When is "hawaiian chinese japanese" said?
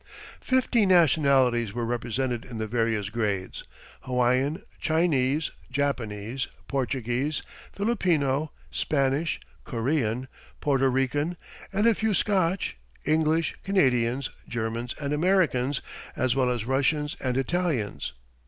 4.01-6.47